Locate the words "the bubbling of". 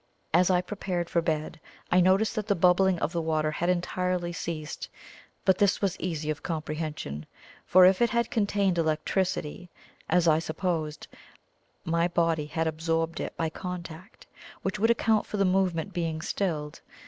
2.47-3.11